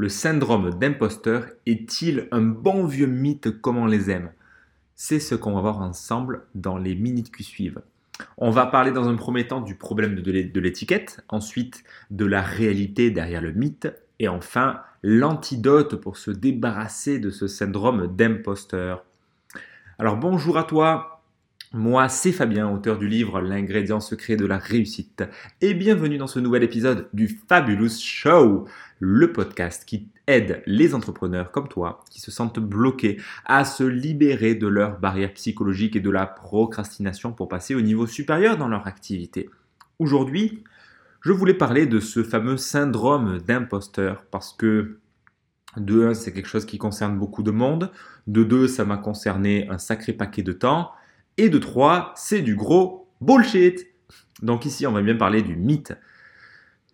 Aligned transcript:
Le 0.00 0.08
syndrome 0.08 0.70
d'imposteur 0.78 1.46
est-il 1.66 2.28
un 2.30 2.40
bon 2.40 2.86
vieux 2.86 3.08
mythe 3.08 3.60
comme 3.60 3.78
on 3.78 3.86
les 3.86 4.12
aime? 4.12 4.30
C'est 4.94 5.18
ce 5.18 5.34
qu'on 5.34 5.54
va 5.54 5.60
voir 5.60 5.80
ensemble 5.80 6.42
dans 6.54 6.78
les 6.78 6.94
minutes 6.94 7.34
qui 7.34 7.42
suivent. 7.42 7.80
On 8.36 8.50
va 8.52 8.66
parler 8.66 8.92
dans 8.92 9.08
un 9.08 9.16
premier 9.16 9.48
temps 9.48 9.60
du 9.60 9.74
problème 9.74 10.14
de 10.14 10.60
l'étiquette, 10.60 11.24
ensuite 11.28 11.82
de 12.12 12.26
la 12.26 12.42
réalité 12.42 13.10
derrière 13.10 13.42
le 13.42 13.50
mythe, 13.50 13.88
et 14.20 14.28
enfin 14.28 14.82
l'antidote 15.02 15.96
pour 15.96 16.16
se 16.16 16.30
débarrasser 16.30 17.18
de 17.18 17.30
ce 17.30 17.48
syndrome 17.48 18.06
d'imposteur. 18.14 19.04
Alors 19.98 20.16
bonjour 20.16 20.58
à 20.58 20.62
toi, 20.62 21.17
moi 21.72 22.08
c'est 22.08 22.32
Fabien, 22.32 22.70
auteur 22.70 22.98
du 22.98 23.08
livre 23.08 23.40
L'ingrédient 23.40 24.00
secret 24.00 24.36
de 24.36 24.46
la 24.46 24.56
réussite, 24.56 25.24
et 25.60 25.74
bienvenue 25.74 26.16
dans 26.16 26.26
ce 26.26 26.38
nouvel 26.38 26.62
épisode 26.62 27.08
du 27.12 27.28
Fabulous 27.28 28.00
Show, 28.00 28.66
le 29.00 29.32
podcast 29.32 29.84
qui 29.84 30.08
aide 30.26 30.62
les 30.66 30.94
entrepreneurs 30.94 31.50
comme 31.50 31.68
toi 31.68 32.04
qui 32.10 32.20
se 32.20 32.30
sentent 32.30 32.58
bloqués 32.58 33.20
à 33.44 33.64
se 33.64 33.84
libérer 33.84 34.54
de 34.54 34.66
leurs 34.66 34.98
barrières 34.98 35.34
psychologiques 35.34 35.96
et 35.96 36.00
de 36.00 36.10
la 36.10 36.26
procrastination 36.26 37.32
pour 37.32 37.48
passer 37.48 37.74
au 37.74 37.82
niveau 37.82 38.06
supérieur 38.06 38.56
dans 38.56 38.68
leur 38.68 38.86
activité. 38.86 39.50
Aujourd'hui, 39.98 40.64
je 41.20 41.32
voulais 41.32 41.54
parler 41.54 41.84
de 41.86 42.00
ce 42.00 42.22
fameux 42.22 42.56
syndrome 42.56 43.38
d'imposteur 43.46 44.24
parce 44.30 44.54
que 44.54 44.98
de 45.76 46.06
un, 46.06 46.14
c'est 46.14 46.32
quelque 46.32 46.48
chose 46.48 46.64
qui 46.64 46.78
concerne 46.78 47.18
beaucoup 47.18 47.42
de 47.42 47.50
monde, 47.50 47.90
de 48.26 48.42
deux, 48.42 48.68
ça 48.68 48.86
m'a 48.86 48.96
concerné 48.96 49.68
un 49.68 49.78
sacré 49.78 50.14
paquet 50.14 50.42
de 50.42 50.52
temps, 50.52 50.92
et 51.38 51.48
de 51.48 51.58
trois, 51.58 52.12
c'est 52.16 52.42
du 52.42 52.54
gros 52.54 53.08
bullshit. 53.20 53.86
Donc 54.42 54.66
ici, 54.66 54.86
on 54.86 54.92
va 54.92 55.02
bien 55.02 55.16
parler 55.16 55.42
du 55.42 55.56
mythe 55.56 55.94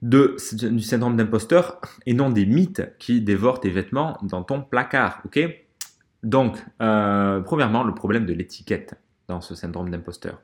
du 0.04 0.80
syndrome 0.80 1.16
d'imposteur 1.16 1.80
et 2.04 2.12
non 2.12 2.28
des 2.28 2.44
mythes 2.44 2.82
qui 2.98 3.22
dévorent 3.22 3.60
tes 3.60 3.70
vêtements 3.70 4.18
dans 4.22 4.42
ton 4.42 4.60
placard, 4.60 5.22
ok? 5.24 5.40
Donc, 6.22 6.62
euh, 6.82 7.40
premièrement, 7.40 7.84
le 7.84 7.94
problème 7.94 8.26
de 8.26 8.34
l'étiquette 8.34 8.94
dans 9.28 9.40
ce 9.40 9.54
syndrome 9.54 9.90
d'imposteur. 9.90 10.42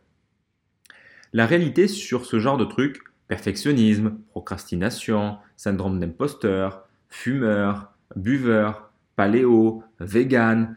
La 1.32 1.46
réalité 1.46 1.88
sur 1.88 2.24
ce 2.24 2.38
genre 2.38 2.56
de 2.56 2.64
truc, 2.64 3.02
perfectionnisme, 3.28 4.18
procrastination, 4.30 5.36
syndrome 5.56 6.00
d'imposteur, 6.00 6.86
fumeur, 7.08 7.92
buveur, 8.16 8.90
paléo, 9.14 9.82
vegan, 10.00 10.76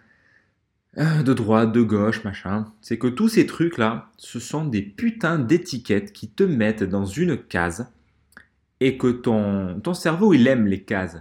de 0.98 1.34
droite, 1.34 1.72
de 1.72 1.82
gauche, 1.82 2.24
machin. 2.24 2.66
C'est 2.82 2.98
que 2.98 3.08
tous 3.08 3.30
ces 3.30 3.46
trucs-là, 3.46 4.10
ce 4.18 4.40
sont 4.40 4.66
des 4.66 4.82
putains 4.82 5.40
d'étiquettes 5.40 6.14
qui 6.14 6.30
te 6.30 6.44
mettent 6.44 6.84
dans 6.84 7.06
une 7.06 7.38
case 7.38 7.88
et 8.80 8.98
que 8.98 9.08
ton, 9.08 9.80
ton 9.82 9.94
cerveau, 9.94 10.34
il 10.34 10.48
aime 10.48 10.68
les 10.68 10.84
cases. 10.84 11.18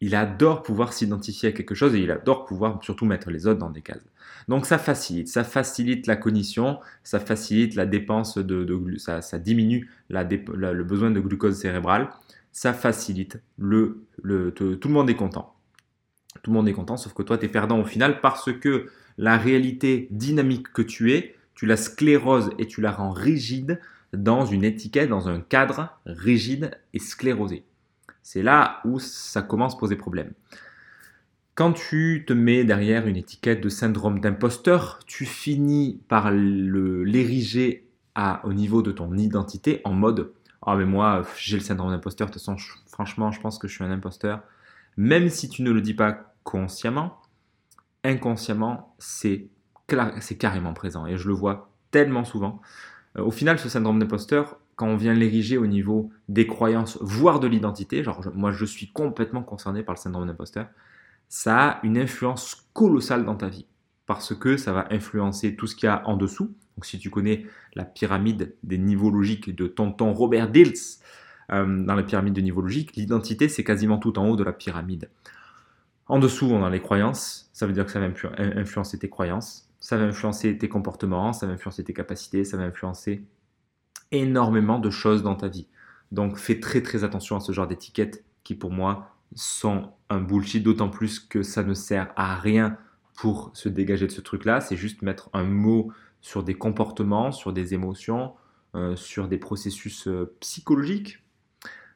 Il 0.00 0.14
adore 0.14 0.62
pouvoir 0.62 0.92
s'identifier 0.92 1.48
à 1.48 1.52
quelque 1.52 1.74
chose 1.74 1.94
et 1.94 2.00
il 2.00 2.10
adore 2.10 2.44
pouvoir 2.44 2.82
surtout 2.84 3.06
mettre 3.06 3.30
les 3.30 3.48
autres 3.48 3.58
dans 3.58 3.70
des 3.70 3.82
cases. 3.82 4.04
Donc 4.46 4.64
ça 4.64 4.78
facilite, 4.78 5.28
ça 5.28 5.42
facilite 5.42 6.06
la 6.06 6.16
cognition, 6.16 6.78
ça 7.02 7.18
facilite 7.18 7.74
la 7.74 7.86
dépense 7.86 8.38
de, 8.38 8.64
de 8.64 8.96
ça, 8.98 9.20
ça, 9.20 9.38
diminue 9.38 9.90
le 10.08 10.82
besoin 10.84 11.10
de 11.10 11.20
glucose 11.20 11.58
cérébrale, 11.58 12.08
ça 12.52 12.72
facilite 12.72 13.40
le, 13.58 14.04
le 14.22 14.52
tout 14.52 14.88
le 14.88 14.94
monde 14.94 15.10
est 15.10 15.16
content. 15.16 15.54
Tout 16.42 16.50
le 16.50 16.56
monde 16.56 16.68
est 16.68 16.72
content, 16.72 16.96
sauf 16.96 17.12
que 17.12 17.22
toi 17.22 17.36
tu 17.36 17.46
es 17.46 17.48
perdant 17.48 17.80
au 17.80 17.84
final 17.84 18.20
parce 18.20 18.52
que 18.52 18.88
la 19.18 19.36
réalité 19.36 20.08
dynamique 20.10 20.72
que 20.72 20.82
tu 20.82 21.12
es, 21.12 21.36
tu 21.54 21.66
la 21.66 21.76
scléroses 21.76 22.50
et 22.58 22.66
tu 22.66 22.80
la 22.80 22.92
rends 22.92 23.10
rigide 23.10 23.80
dans 24.12 24.46
une 24.46 24.64
étiquette, 24.64 25.10
dans 25.10 25.28
un 25.28 25.40
cadre 25.40 25.90
rigide 26.06 26.70
et 26.94 26.98
sclérosé. 26.98 27.64
C'est 28.22 28.42
là 28.42 28.80
où 28.84 28.98
ça 28.98 29.42
commence 29.42 29.74
à 29.74 29.78
poser 29.78 29.96
problème. 29.96 30.32
Quand 31.54 31.72
tu 31.72 32.24
te 32.26 32.32
mets 32.32 32.62
derrière 32.62 33.08
une 33.08 33.16
étiquette 33.16 33.60
de 33.60 33.68
syndrome 33.68 34.20
d'imposteur, 34.20 35.00
tu 35.06 35.26
finis 35.26 36.00
par 36.08 36.30
l'ériger 36.30 37.84
au 38.44 38.52
niveau 38.52 38.82
de 38.82 38.92
ton 38.92 39.16
identité 39.16 39.80
en 39.84 39.92
mode 39.92 40.32
Ah, 40.62 40.76
mais 40.76 40.84
moi, 40.84 41.26
j'ai 41.36 41.56
le 41.56 41.62
syndrome 41.62 41.90
d'imposteur, 41.90 42.28
de 42.28 42.32
toute 42.32 42.42
façon, 42.42 42.56
franchement, 42.86 43.32
je 43.32 43.40
pense 43.40 43.58
que 43.58 43.66
je 43.66 43.74
suis 43.74 43.84
un 43.84 43.90
imposteur. 43.90 44.42
Même 44.96 45.28
si 45.28 45.48
tu 45.48 45.62
ne 45.62 45.72
le 45.72 45.80
dis 45.80 45.94
pas 45.94 46.32
consciemment, 46.44 47.17
inconsciemment, 48.04 48.94
c'est 48.98 49.50
carrément 50.38 50.72
présent. 50.72 51.06
Et 51.06 51.16
je 51.16 51.28
le 51.28 51.34
vois 51.34 51.70
tellement 51.90 52.24
souvent. 52.24 52.60
Euh, 53.16 53.22
au 53.22 53.30
final, 53.30 53.58
ce 53.58 53.68
syndrome 53.68 53.98
d'imposteur, 53.98 54.58
quand 54.76 54.86
on 54.86 54.96
vient 54.96 55.14
l'ériger 55.14 55.58
au 55.58 55.66
niveau 55.66 56.10
des 56.28 56.46
croyances, 56.46 56.98
voire 57.00 57.40
de 57.40 57.48
l'identité, 57.48 58.04
genre 58.04 58.22
moi 58.34 58.52
je 58.52 58.64
suis 58.64 58.92
complètement 58.92 59.42
concerné 59.42 59.82
par 59.82 59.94
le 59.94 60.00
syndrome 60.00 60.26
d'imposteur, 60.26 60.68
ça 61.28 61.68
a 61.68 61.80
une 61.82 61.98
influence 61.98 62.68
colossale 62.72 63.24
dans 63.24 63.34
ta 63.34 63.48
vie. 63.48 63.66
Parce 64.06 64.34
que 64.34 64.56
ça 64.56 64.72
va 64.72 64.86
influencer 64.90 65.56
tout 65.56 65.66
ce 65.66 65.74
qu'il 65.74 65.86
y 65.86 65.90
a 65.90 66.06
en 66.06 66.16
dessous. 66.16 66.54
Donc 66.76 66.86
si 66.86 66.98
tu 66.98 67.10
connais 67.10 67.44
la 67.74 67.84
pyramide 67.84 68.54
des 68.62 68.78
niveaux 68.78 69.10
logiques 69.10 69.54
de 69.54 69.66
tonton 69.66 70.14
Robert 70.14 70.48
Dills, 70.48 70.78
euh, 71.50 71.84
dans 71.84 71.94
la 71.94 72.02
pyramide 72.02 72.34
de 72.34 72.40
niveaux 72.40 72.62
logiques, 72.62 72.94
l'identité 72.96 73.48
c'est 73.48 73.64
quasiment 73.64 73.98
tout 73.98 74.18
en 74.18 74.28
haut 74.28 74.36
de 74.36 74.44
la 74.44 74.52
pyramide. 74.52 75.10
En 76.08 76.18
dessous, 76.18 76.46
on 76.46 76.64
a 76.64 76.70
les 76.70 76.80
croyances. 76.80 77.50
Ça 77.52 77.66
veut 77.66 77.72
dire 77.72 77.84
que 77.84 77.92
ça 77.92 78.00
va 78.00 78.08
influencer 78.38 78.98
tes 78.98 79.10
croyances, 79.10 79.68
ça 79.80 79.96
va 79.96 80.04
influencer 80.04 80.56
tes 80.56 80.68
comportements, 80.68 81.32
ça 81.32 81.46
va 81.46 81.52
influencer 81.52 81.84
tes 81.84 81.92
capacités, 81.92 82.44
ça 82.44 82.56
va 82.56 82.64
influencer 82.64 83.24
énormément 84.10 84.78
de 84.78 84.90
choses 84.90 85.22
dans 85.22 85.34
ta 85.34 85.48
vie. 85.48 85.66
Donc 86.12 86.38
fais 86.38 86.60
très 86.60 86.82
très 86.82 87.04
attention 87.04 87.36
à 87.36 87.40
ce 87.40 87.52
genre 87.52 87.66
d'étiquettes 87.66 88.24
qui 88.42 88.54
pour 88.54 88.70
moi 88.72 89.14
sont 89.34 89.92
un 90.08 90.20
bullshit, 90.20 90.62
d'autant 90.62 90.88
plus 90.88 91.20
que 91.20 91.42
ça 91.42 91.62
ne 91.62 91.74
sert 91.74 92.10
à 92.16 92.36
rien 92.36 92.78
pour 93.14 93.50
se 93.52 93.68
dégager 93.68 94.06
de 94.06 94.12
ce 94.12 94.22
truc-là. 94.22 94.60
C'est 94.60 94.76
juste 94.76 95.02
mettre 95.02 95.28
un 95.34 95.44
mot 95.44 95.92
sur 96.22 96.42
des 96.42 96.54
comportements, 96.54 97.32
sur 97.32 97.52
des 97.52 97.74
émotions, 97.74 98.32
euh, 98.74 98.96
sur 98.96 99.28
des 99.28 99.38
processus 99.38 100.08
euh, 100.08 100.34
psychologiques. 100.40 101.22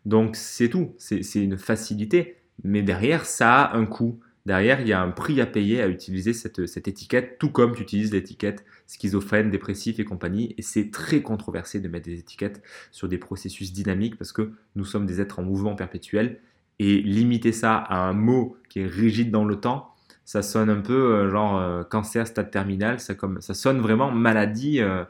Donc 0.04 0.36
c'est 0.36 0.68
tout, 0.68 0.94
c'est 0.98 1.22
une 1.36 1.56
facilité, 1.56 2.41
mais 2.64 2.82
derrière 2.82 3.26
ça 3.26 3.62
a 3.62 3.76
un 3.76 3.86
coût. 3.86 4.20
Derrière, 4.44 4.80
il 4.80 4.88
y 4.88 4.92
a 4.92 5.00
un 5.00 5.10
prix 5.10 5.40
à 5.40 5.46
payer 5.46 5.80
à 5.82 5.86
utiliser 5.86 6.32
cette, 6.32 6.66
cette 6.66 6.88
étiquette, 6.88 7.38
tout 7.38 7.50
comme 7.50 7.76
tu 7.76 7.82
utilises 7.82 8.12
l'étiquette 8.12 8.64
schizophrène, 8.88 9.50
dépressif 9.50 10.00
et 10.00 10.04
compagnie. 10.04 10.54
Et 10.58 10.62
c'est 10.62 10.90
très 10.90 11.22
controversé 11.22 11.78
de 11.78 11.86
mettre 11.88 12.06
des 12.06 12.18
étiquettes 12.18 12.60
sur 12.90 13.08
des 13.08 13.18
processus 13.18 13.72
dynamiques 13.72 14.18
parce 14.18 14.32
que 14.32 14.50
nous 14.74 14.84
sommes 14.84 15.06
des 15.06 15.20
êtres 15.20 15.38
en 15.38 15.44
mouvement 15.44 15.76
perpétuel 15.76 16.40
et 16.78 17.00
limiter 17.00 17.52
ça 17.52 17.76
à 17.76 17.98
un 17.98 18.12
mot 18.12 18.56
qui 18.68 18.80
est 18.80 18.86
rigide 18.86 19.30
dans 19.30 19.44
le 19.44 19.60
temps, 19.60 19.94
ça 20.24 20.42
sonne 20.42 20.70
un 20.70 20.80
peu 20.80 21.14
euh, 21.14 21.30
genre 21.30 21.58
euh, 21.58 21.84
cancer 21.84 22.26
stade 22.26 22.50
terminal, 22.50 23.00
ça, 23.00 23.14
comme, 23.14 23.40
ça 23.40 23.54
sonne 23.54 23.80
vraiment 23.80 24.10
maladie, 24.10 24.80
euh, 24.80 25.04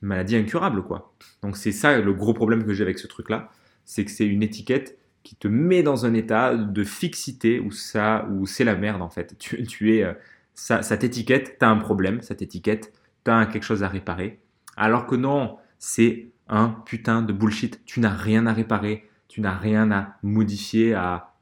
maladie 0.00 0.36
incurable 0.36 0.82
quoi. 0.82 1.12
Donc 1.42 1.56
c'est 1.56 1.72
ça 1.72 1.98
le 2.00 2.12
gros 2.14 2.34
problème 2.34 2.64
que 2.64 2.72
j'ai 2.72 2.82
avec 2.82 2.98
ce 2.98 3.06
truc 3.06 3.30
là, 3.30 3.50
c'est 3.84 4.04
que 4.04 4.10
c'est 4.10 4.26
une 4.26 4.42
étiquette 4.42 4.98
qui 5.24 5.34
te 5.34 5.48
met 5.48 5.82
dans 5.82 6.06
un 6.06 6.14
état 6.14 6.54
de 6.54 6.84
fixité 6.84 7.58
où 7.58 7.72
ça, 7.72 8.28
où 8.30 8.46
c'est 8.46 8.64
la 8.64 8.76
merde 8.76 9.02
en 9.02 9.10
fait. 9.10 9.36
Tu, 9.38 9.64
tu 9.64 9.96
es, 9.96 10.06
ça, 10.54 10.82
cette 10.82 11.02
étiquette, 11.02 11.56
tu 11.58 11.64
as 11.64 11.68
un 11.68 11.78
problème, 11.78 12.22
cette 12.22 12.42
étiquette, 12.42 12.92
tu 13.24 13.32
as 13.32 13.46
quelque 13.46 13.64
chose 13.64 13.82
à 13.82 13.88
réparer. 13.88 14.38
Alors 14.76 15.06
que 15.06 15.16
non, 15.16 15.56
c'est 15.78 16.28
un 16.48 16.68
putain 16.84 17.22
de 17.22 17.32
bullshit. 17.32 17.84
Tu 17.84 17.98
n'as 17.98 18.14
rien 18.14 18.46
à 18.46 18.52
réparer 18.52 19.08
tu 19.34 19.40
n'as 19.40 19.58
rien 19.58 19.90
à 19.90 20.16
modifier, 20.22 20.94
à, 20.94 21.32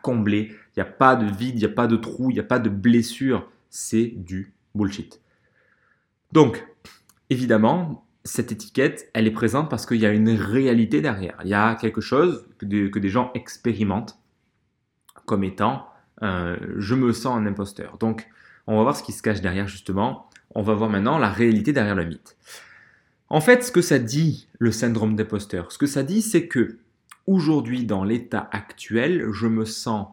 combler. 0.00 0.52
Il 0.52 0.78
n'y 0.78 0.82
a 0.82 0.86
pas 0.92 1.16
de 1.16 1.26
vide, 1.26 1.56
il 1.56 1.58
n'y 1.58 1.64
a 1.64 1.74
pas 1.74 1.88
de 1.88 1.96
trou, 1.96 2.30
il 2.30 2.34
n'y 2.34 2.40
a 2.40 2.44
pas 2.44 2.60
de 2.60 2.68
blessure. 2.68 3.50
C'est 3.68 4.12
du 4.14 4.54
bullshit. 4.76 5.20
Donc, 6.30 6.64
évidemment, 7.30 8.03
cette 8.24 8.52
étiquette, 8.52 9.10
elle 9.12 9.26
est 9.26 9.32
présente 9.32 9.68
parce 9.68 9.86
qu'il 9.86 9.98
y 9.98 10.06
a 10.06 10.12
une 10.12 10.30
réalité 10.30 11.00
derrière. 11.00 11.36
Il 11.44 11.50
y 11.50 11.54
a 11.54 11.74
quelque 11.74 12.00
chose 12.00 12.46
que 12.58 12.66
des, 12.66 13.08
gens 13.08 13.30
expérimentent 13.34 14.18
comme 15.26 15.44
étant 15.44 15.86
euh, 16.22 16.56
je 16.76 16.94
me 16.94 17.12
sens 17.12 17.36
un 17.36 17.46
imposteur. 17.46 17.98
Donc, 17.98 18.26
on 18.66 18.76
va 18.76 18.82
voir 18.82 18.96
ce 18.96 19.02
qui 19.02 19.12
se 19.12 19.22
cache 19.22 19.40
derrière 19.40 19.68
justement. 19.68 20.28
On 20.54 20.62
va 20.62 20.74
voir 20.74 20.88
maintenant 20.88 21.18
la 21.18 21.28
réalité 21.28 21.72
derrière 21.72 21.94
le 21.94 22.04
mythe. 22.04 22.36
En 23.28 23.40
fait, 23.40 23.64
ce 23.64 23.72
que 23.72 23.82
ça 23.82 23.98
dit, 23.98 24.48
le 24.58 24.70
syndrome 24.70 25.16
d'imposteur, 25.16 25.72
ce 25.72 25.78
que 25.78 25.86
ça 25.86 26.02
dit, 26.02 26.22
c'est 26.22 26.46
que 26.46 26.78
Aujourd'hui, 27.26 27.86
dans 27.86 28.04
l'état 28.04 28.50
actuel, 28.52 29.30
je 29.32 29.46
me 29.46 29.64
sens 29.64 30.08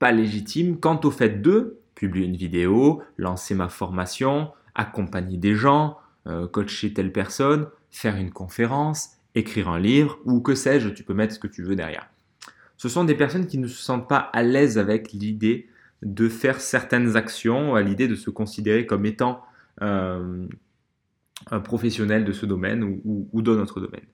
pas 0.00 0.10
légitime 0.10 0.80
quant 0.80 1.00
au 1.04 1.12
fait 1.12 1.40
de 1.40 1.78
publier 1.94 2.26
une 2.26 2.36
vidéo, 2.36 3.02
lancer 3.18 3.54
ma 3.54 3.68
formation, 3.68 4.50
accompagner 4.74 5.36
des 5.36 5.54
gens, 5.54 5.96
euh, 6.26 6.46
coacher 6.46 6.92
telle 6.92 7.12
personne, 7.12 7.68
faire 7.90 8.16
une 8.16 8.30
conférence, 8.30 9.10
écrire 9.34 9.68
un 9.68 9.78
livre 9.78 10.18
ou 10.24 10.40
que 10.40 10.54
sais-je, 10.54 10.88
tu 10.88 11.02
peux 11.02 11.14
mettre 11.14 11.34
ce 11.34 11.38
que 11.38 11.46
tu 11.46 11.62
veux 11.62 11.76
derrière. 11.76 12.08
Ce 12.76 12.88
sont 12.88 13.04
des 13.04 13.14
personnes 13.14 13.46
qui 13.46 13.58
ne 13.58 13.66
se 13.66 13.82
sentent 13.82 14.08
pas 14.08 14.18
à 14.18 14.42
l'aise 14.42 14.78
avec 14.78 15.12
l'idée 15.12 15.68
de 16.02 16.28
faire 16.28 16.60
certaines 16.60 17.16
actions, 17.16 17.74
à 17.74 17.82
l'idée 17.82 18.08
de 18.08 18.14
se 18.14 18.30
considérer 18.30 18.86
comme 18.86 19.06
étant 19.06 19.42
euh, 19.82 20.46
un 21.50 21.60
professionnel 21.60 22.24
de 22.24 22.32
ce 22.32 22.46
domaine 22.46 22.82
ou, 22.82 23.28
ou, 23.32 23.42
d'un 23.42 23.58
autre 23.58 23.80
domaine. 23.80 24.04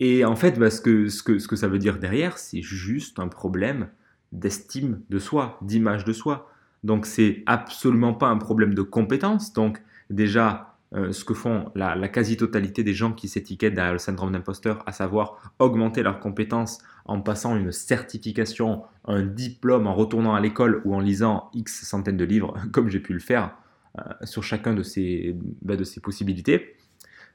Et 0.00 0.24
en 0.24 0.36
fait, 0.36 0.58
bah, 0.58 0.70
ce, 0.70 0.80
que, 0.80 1.06
que, 1.24 1.38
ce, 1.38 1.48
que, 1.48 1.56
ça 1.56 1.68
veut 1.68 1.78
dire 1.78 1.98
derrière, 1.98 2.38
c'est 2.38 2.62
juste 2.62 3.18
un 3.18 3.28
problème 3.28 3.88
d'estime 4.32 5.00
de 5.10 5.18
soi, 5.18 5.58
d'image 5.62 6.04
de 6.04 6.12
soi. 6.12 6.50
Donc 6.84 7.06
c'est 7.06 7.42
absolument 7.46 8.14
pas 8.14 8.28
un 8.28 8.36
problème 8.36 8.74
de 8.74 8.82
compétence. 8.82 9.52
Donc 9.52 9.82
déjà, 10.10 10.77
euh, 10.94 11.12
ce 11.12 11.22
que 11.22 11.34
font 11.34 11.70
la, 11.74 12.08
quasi-totalité 12.08 12.82
des 12.82 12.94
gens 12.94 13.12
qui 13.12 13.28
s'étiquettent 13.28 13.74
derrière 13.74 13.92
le 13.92 13.98
syndrome 13.98 14.32
d'imposteur, 14.32 14.82
à 14.86 14.92
savoir 14.92 15.52
augmenter 15.58 16.02
leurs 16.02 16.18
compétences 16.18 16.78
en 17.04 17.20
passant 17.20 17.56
une 17.56 17.72
certification, 17.72 18.84
un 19.04 19.22
diplôme, 19.22 19.86
en 19.86 19.94
retournant 19.94 20.34
à 20.34 20.40
l'école 20.40 20.80
ou 20.84 20.94
en 20.94 21.00
lisant 21.00 21.50
X 21.52 21.84
centaines 21.84 22.16
de 22.16 22.24
livres, 22.24 22.56
comme 22.72 22.88
j'ai 22.88 23.00
pu 23.00 23.12
le 23.12 23.20
faire 23.20 23.54
euh, 23.98 24.02
sur 24.24 24.42
chacun 24.42 24.74
de 24.74 24.82
ces, 24.82 25.36
bah, 25.60 25.76
de 25.76 25.84
ces 25.84 26.00
possibilités. 26.00 26.76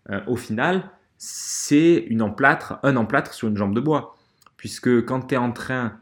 Euh, 0.10 0.20
au 0.28 0.36
final, 0.36 0.90
c'est 1.18 2.06
une 2.10 2.22
emplâtre, 2.24 2.80
un 2.84 2.96
emplâtre 2.96 3.34
sur 3.34 3.48
une 3.48 3.58
jambe 3.58 3.76
de 3.76 3.82
bois. 3.82 4.16
Puisque 4.58 5.06
quand 5.06 5.28
tu 5.28 5.36
es 5.36 5.38
en 5.38 5.52
train... 5.52 6.00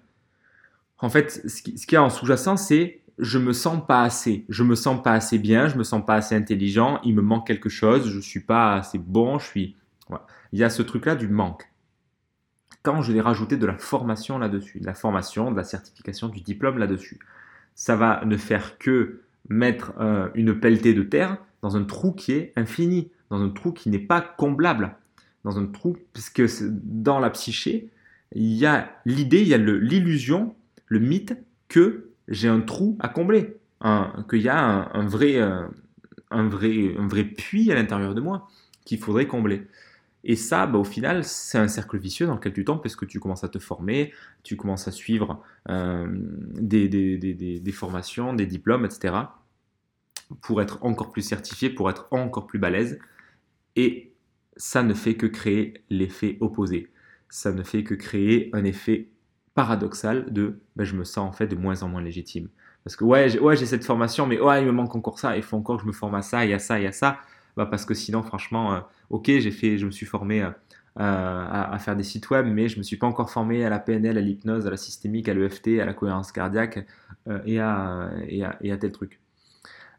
En 0.99 1.09
fait, 1.09 1.31
ce 1.49 1.61
qu'il 1.63 1.93
y 1.93 1.95
a 1.95 2.03
en 2.03 2.09
sous-jacent, 2.09 2.57
c'est 2.57 3.00
je 3.19 3.37
me 3.37 3.53
sens 3.53 3.85
pas 3.85 4.03
assez, 4.03 4.45
je 4.49 4.63
me 4.63 4.75
sens 4.75 5.01
pas 5.01 5.13
assez 5.13 5.37
bien, 5.37 5.67
je 5.67 5.77
me 5.77 5.83
sens 5.83 6.05
pas 6.05 6.15
assez 6.15 6.35
intelligent, 6.35 6.99
il 7.03 7.15
me 7.15 7.21
manque 7.21 7.47
quelque 7.47 7.69
chose, 7.69 8.09
je 8.09 8.19
suis 8.19 8.39
pas 8.39 8.75
assez 8.75 8.97
bon, 8.97 9.39
je 9.39 9.45
suis. 9.45 9.75
Il 10.51 10.59
y 10.59 10.63
a 10.63 10.69
ce 10.69 10.81
truc-là 10.81 11.15
du 11.15 11.27
manque. 11.27 11.69
Quand 12.83 13.01
je 13.01 13.13
vais 13.13 13.21
rajouter 13.21 13.57
de 13.57 13.65
la 13.65 13.77
formation 13.77 14.39
là-dessus, 14.39 14.79
de 14.79 14.85
la 14.85 14.93
formation, 14.93 15.51
de 15.51 15.57
la 15.57 15.63
certification, 15.63 16.29
du 16.29 16.41
diplôme 16.41 16.77
là-dessus, 16.77 17.19
ça 17.75 17.95
va 17.95 18.23
ne 18.25 18.37
faire 18.37 18.77
que 18.77 19.21
mettre 19.49 19.93
euh, 19.99 20.29
une 20.33 20.59
pelletée 20.59 20.93
de 20.93 21.03
terre 21.03 21.37
dans 21.61 21.77
un 21.77 21.83
trou 21.83 22.11
qui 22.11 22.33
est 22.33 22.53
infini, 22.55 23.11
dans 23.29 23.41
un 23.41 23.49
trou 23.49 23.71
qui 23.71 23.89
n'est 23.89 23.99
pas 23.99 24.21
comblable, 24.21 24.95
dans 25.43 25.57
un 25.57 25.65
trou, 25.65 25.97
puisque 26.13 26.43
dans 26.63 27.19
la 27.19 27.29
psyché, 27.29 27.89
il 28.33 28.53
y 28.53 28.65
a 28.65 28.89
l'idée, 29.05 29.41
il 29.41 29.47
y 29.47 29.53
a 29.53 29.57
l'illusion, 29.57 30.55
le 30.87 30.99
mythe 30.99 31.37
que 31.67 32.10
j'ai 32.31 32.47
un 32.47 32.61
trou 32.61 32.97
à 32.99 33.09
combler, 33.09 33.57
qu'il 34.29 34.41
y 34.41 34.49
a 34.49 34.89
un, 34.93 35.05
vrai, 35.05 35.35
euh, 35.35 35.67
un, 36.31 36.47
vrai, 36.47 36.95
un 36.97 37.07
vrai 37.07 37.23
puits 37.25 37.71
à 37.71 37.75
l'intérieur 37.75 38.15
de 38.15 38.21
moi 38.21 38.47
qu'il 38.85 38.97
faudrait 38.97 39.27
combler. 39.27 39.67
Et 40.23 40.35
ça, 40.35 40.67
bah, 40.67 40.77
au 40.77 40.83
final, 40.83 41.23
c'est 41.23 41.57
un 41.57 41.67
cercle 41.67 41.97
vicieux 41.97 42.27
dans 42.27 42.35
lequel 42.35 42.53
tu 42.53 42.63
tombes 42.63 42.81
parce 42.81 42.95
que 42.95 43.05
tu 43.05 43.19
commences 43.19 43.43
à 43.43 43.49
te 43.49 43.59
former, 43.59 44.13
tu 44.43 44.55
commences 44.55 44.87
à 44.87 44.91
suivre 44.91 45.43
euh, 45.69 46.07
des, 46.09 46.87
des, 46.87 47.71
formations, 47.71 48.33
des 48.33 48.45
diplômes, 48.45 48.85
etc. 48.85 49.15
pour 50.41 50.61
être 50.61 50.83
encore 50.85 51.11
plus 51.11 51.23
certifié, 51.23 51.69
pour 51.69 51.89
être 51.89 52.07
encore 52.11 52.47
plus 52.47 52.59
balèze. 52.59 52.99
Et 53.75 54.13
ça 54.57 54.83
ne 54.83 54.93
fait 54.93 55.15
que 55.15 55.25
créer 55.25 55.83
l'effet 55.89 56.37
opposé. 56.39 56.89
Ça 57.29 57.51
ne 57.51 57.63
fait 57.63 57.83
que 57.83 57.95
créer 57.95 58.49
un 58.53 58.63
effet 58.63 59.07
paradoxal 59.53 60.31
de 60.31 60.59
ben, 60.75 60.83
je 60.83 60.95
me 60.95 61.03
sens 61.03 61.29
en 61.29 61.31
fait 61.31 61.47
de 61.47 61.55
moins 61.55 61.83
en 61.83 61.89
moins 61.89 62.01
légitime. 62.01 62.49
Parce 62.83 62.95
que 62.95 63.03
ouais, 63.03 63.29
j'ai 63.29 63.65
cette 63.65 63.85
formation, 63.85 64.25
mais 64.25 64.39
ouais, 64.39 64.61
il 64.61 64.65
me 64.65 64.71
manque 64.71 64.95
encore 64.95 65.19
ça, 65.19 65.37
il 65.37 65.43
faut 65.43 65.57
encore 65.57 65.77
que 65.77 65.83
je 65.83 65.87
me 65.87 65.93
forme 65.93 66.15
à 66.15 66.21
ça, 66.21 66.45
y 66.45 66.53
a 66.53 66.59
ça, 66.59 66.79
y 66.79 66.87
a 66.87 66.91
ça. 66.91 67.19
Bah, 67.57 67.65
parce 67.65 67.85
que 67.85 67.93
sinon, 67.93 68.23
franchement, 68.23 68.73
euh, 68.73 68.79
ok, 69.09 69.25
j'ai 69.27 69.51
fait, 69.51 69.77
je 69.77 69.85
me 69.85 69.91
suis 69.91 70.05
formé 70.05 70.41
euh, 70.41 70.51
à, 70.95 71.77
faire 71.79 71.95
des 71.95 72.03
sites 72.03 72.29
web, 72.29 72.47
mais 72.47 72.69
je 72.69 72.75
ne 72.75 72.79
me 72.79 72.83
suis 72.83 72.97
pas 72.97 73.07
encore 73.07 73.29
formé 73.29 73.65
à 73.65 73.69
la 73.69 73.79
PNL, 73.79 74.17
à 74.17 74.21
l'hypnose, 74.21 74.65
à 74.67 74.71
la 74.71 74.77
systémique, 74.77 75.29
à 75.29 75.33
l'EFT, 75.33 75.79
à 75.79 75.85
la 75.85 75.93
cohérence 75.93 76.31
cardiaque 76.31 76.85
euh, 77.27 77.39
et, 77.45 77.59
à, 77.59 78.09
et, 78.27 78.43
à, 78.43 78.57
et, 78.61 78.71
à, 78.71 78.77
tel 78.77 78.91
truc. 78.91 79.19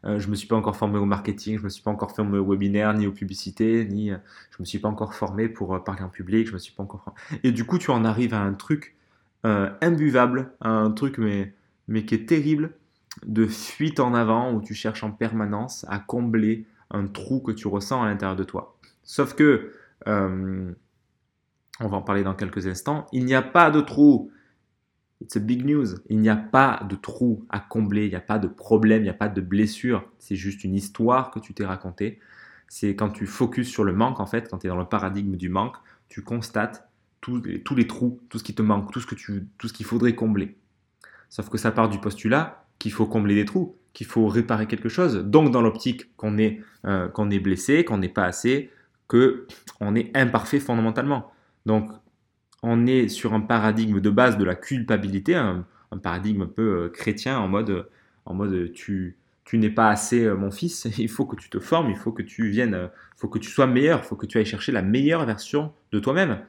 je 0.03 0.25
ne 0.25 0.31
me 0.31 0.35
suis 0.35 0.47
pas 0.47 0.55
encore 0.57 0.75
formé 0.75 0.97
au 0.97 1.05
marketing, 1.05 1.55
je 1.55 1.59
ne 1.59 1.65
me 1.65 1.69
suis 1.69 1.83
pas 1.83 1.91
encore 1.91 2.13
formé 2.13 2.37
au 2.37 2.45
webinaire, 2.45 2.93
ni 2.93 3.07
aux 3.07 3.11
publicités, 3.11 3.85
ni 3.85 4.09
je 4.09 4.13
ne 4.13 4.19
me 4.59 4.65
suis 4.65 4.79
pas 4.79 4.89
encore 4.89 5.13
formé 5.13 5.47
pour 5.47 5.81
parler 5.83 6.01
en 6.03 6.09
public, 6.09 6.47
je 6.47 6.53
me 6.53 6.59
suis 6.59 6.73
pas 6.73 6.83
encore. 6.83 7.05
Et 7.43 7.51
du 7.51 7.65
coup, 7.65 7.77
tu 7.77 7.91
en 7.91 8.03
arrives 8.03 8.33
à 8.33 8.41
un 8.41 8.53
truc 8.53 8.95
euh, 9.45 9.69
imbuvable, 9.81 10.51
un 10.61 10.91
truc 10.91 11.17
mais, 11.17 11.53
mais 11.87 12.05
qui 12.05 12.15
est 12.15 12.27
terrible, 12.27 12.73
de 13.25 13.45
fuite 13.45 13.99
en 13.99 14.13
avant 14.13 14.53
où 14.53 14.61
tu 14.61 14.73
cherches 14.73 15.03
en 15.03 15.11
permanence 15.11 15.85
à 15.89 15.99
combler 15.99 16.65
un 16.91 17.07
trou 17.07 17.39
que 17.39 17.51
tu 17.51 17.67
ressens 17.67 18.01
à 18.01 18.05
l'intérieur 18.07 18.35
de 18.35 18.43
toi. 18.43 18.77
Sauf 19.03 19.35
que, 19.35 19.73
euh, 20.07 20.71
on 21.79 21.87
va 21.87 21.97
en 21.97 22.01
parler 22.01 22.23
dans 22.23 22.35
quelques 22.35 22.67
instants, 22.67 23.07
il 23.11 23.25
n'y 23.25 23.35
a 23.35 23.41
pas 23.41 23.71
de 23.71 23.81
trou. 23.81 24.31
It's 25.21 25.37
a 25.37 25.39
big 25.39 25.65
news. 25.65 25.87
Il 26.09 26.19
n'y 26.19 26.29
a 26.29 26.35
pas 26.35 26.81
de 26.89 26.95
trou 26.95 27.45
à 27.49 27.59
combler, 27.59 28.05
il 28.05 28.09
n'y 28.09 28.15
a 28.15 28.21
pas 28.21 28.39
de 28.39 28.47
problème, 28.47 29.01
il 29.01 29.05
n'y 29.05 29.09
a 29.09 29.15
pas 29.15 29.29
de 29.29 29.41
blessure. 29.41 30.09
C'est 30.19 30.35
juste 30.35 30.63
une 30.63 30.75
histoire 30.75 31.31
que 31.31 31.39
tu 31.39 31.53
t'es 31.53 31.65
racontée. 31.65 32.19
C'est 32.67 32.95
quand 32.95 33.09
tu 33.09 33.25
focuses 33.25 33.69
sur 33.69 33.83
le 33.83 33.93
manque, 33.93 34.19
en 34.19 34.25
fait, 34.25 34.49
quand 34.49 34.59
tu 34.59 34.67
es 34.67 34.69
dans 34.69 34.77
le 34.77 34.85
paradigme 34.85 35.35
du 35.35 35.49
manque, 35.49 35.75
tu 36.09 36.21
constates 36.21 36.89
tous, 37.23 37.75
les 37.75 37.87
trous, 37.87 38.19
tout 38.29 38.37
ce 38.37 38.43
qui 38.43 38.53
te 38.53 38.61
manque, 38.61 38.91
tout 38.91 38.99
ce 38.99 39.07
que 39.07 39.15
tu, 39.15 39.47
tout 39.57 39.69
ce 39.69 39.73
qu'il 39.73 39.85
faudrait 39.85 40.13
combler. 40.13 40.57
Sauf 41.29 41.49
que 41.49 41.57
ça 41.57 41.71
part 41.71 41.89
du 41.89 41.97
postulat 41.97 42.65
qu'il 42.79 42.91
faut 42.91 43.05
combler 43.05 43.33
des 43.33 43.45
trous, 43.45 43.77
qu'il 43.93 44.07
faut 44.07 44.27
réparer 44.27 44.67
quelque 44.67 44.89
chose. 44.89 45.15
Donc 45.15 45.51
dans 45.51 45.61
l'optique 45.61 46.15
qu'on 46.17 46.37
est, 46.37 46.61
euh, 46.85 47.07
qu'on 47.07 47.31
est 47.31 47.39
blessé, 47.39 47.85
qu'on 47.85 47.97
n'est 47.97 48.09
pas 48.09 48.25
assez, 48.25 48.71
que 49.07 49.47
on 49.79 49.95
est 49.95 50.15
imparfait 50.17 50.59
fondamentalement. 50.59 51.31
Donc 51.65 51.89
on 52.61 52.85
est 52.87 53.07
sur 53.07 53.33
un 53.33 53.39
paradigme 53.39 54.01
de 54.01 54.09
base 54.09 54.37
de 54.37 54.43
la 54.43 54.55
culpabilité, 54.55 55.35
un, 55.35 55.65
paradigme 56.01 56.41
un 56.41 56.47
peu 56.47 56.83
euh, 56.83 56.89
chrétien 56.89 57.39
en 57.39 57.47
mode, 57.47 57.87
en 58.25 58.33
mode 58.33 58.73
tu, 58.73 59.17
tu 59.45 59.59
n'es 59.59 59.69
pas 59.69 59.89
assez 59.89 60.25
euh, 60.25 60.35
mon 60.35 60.51
fils, 60.51 60.89
il 60.97 61.09
faut 61.09 61.25
que 61.25 61.37
tu 61.37 61.49
te 61.49 61.59
formes, 61.59 61.89
il 61.89 61.95
faut 61.95 62.11
que 62.11 62.21
tu 62.21 62.49
viennes, 62.49 62.89
il 62.91 63.19
faut 63.19 63.29
que 63.29 63.39
tu 63.39 63.49
sois 63.49 63.67
meilleur, 63.67 64.01
il 64.03 64.05
faut 64.05 64.17
que 64.17 64.25
tu 64.25 64.37
ailles 64.37 64.45
chercher 64.45 64.73
la 64.73 64.81
meilleure 64.81 65.25
version 65.25 65.71
de 65.93 65.99
toi-même. 65.99 66.39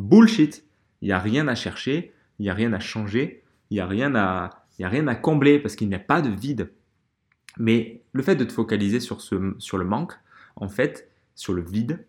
Bullshit. 0.00 0.64
Il 1.02 1.06
n'y 1.06 1.12
a 1.12 1.18
rien 1.18 1.48
à 1.48 1.54
chercher, 1.54 2.12
il 2.38 2.42
n'y 2.42 2.50
a 2.50 2.54
rien 2.54 2.72
à 2.72 2.80
changer, 2.80 3.42
il 3.70 3.74
n'y 3.74 3.80
a, 3.80 3.86
rien 3.86 4.14
à, 4.14 4.64
a 4.80 4.88
rien 4.88 5.06
à 5.06 5.14
combler 5.14 5.58
parce 5.58 5.76
qu'il 5.76 5.88
n'y 5.88 5.94
a 5.94 6.00
pas 6.00 6.20
de 6.20 6.28
vide. 6.28 6.70
Mais 7.58 8.02
le 8.12 8.22
fait 8.22 8.36
de 8.36 8.44
te 8.44 8.52
focaliser 8.52 9.00
sur, 9.00 9.20
ce, 9.20 9.54
sur 9.58 9.78
le 9.78 9.84
manque, 9.84 10.14
en 10.56 10.68
fait, 10.68 11.10
sur 11.34 11.52
le 11.52 11.62
vide, 11.62 12.04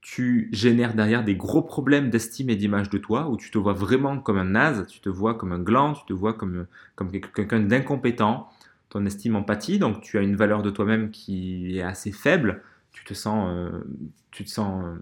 tu 0.00 0.48
génères 0.52 0.94
derrière 0.94 1.24
des 1.24 1.34
gros 1.34 1.62
problèmes 1.62 2.10
d'estime 2.10 2.48
et 2.48 2.56
d'image 2.56 2.90
de 2.90 2.98
toi, 2.98 3.28
où 3.28 3.36
tu 3.36 3.50
te 3.50 3.58
vois 3.58 3.72
vraiment 3.72 4.20
comme 4.20 4.38
un 4.38 4.44
naze, 4.44 4.86
tu 4.86 5.00
te 5.00 5.08
vois 5.08 5.34
comme 5.34 5.52
un 5.52 5.58
gland, 5.58 5.94
tu 5.94 6.04
te 6.06 6.12
vois 6.12 6.32
comme, 6.32 6.66
comme 6.94 7.10
quelqu'un 7.10 7.60
d'incompétent, 7.60 8.48
ton 8.88 9.04
estime 9.04 9.34
empathie, 9.34 9.80
donc 9.80 10.02
tu 10.02 10.16
as 10.16 10.22
une 10.22 10.36
valeur 10.36 10.62
de 10.62 10.70
toi-même 10.70 11.10
qui 11.10 11.78
est 11.78 11.82
assez 11.82 12.12
faible, 12.12 12.62
tu 12.92 13.04
te 13.04 13.14
sens, 13.14 13.50
euh, 13.50 13.80
tu 14.30 14.44
te 14.44 14.48
sens 14.48 14.84
euh, 14.84 14.96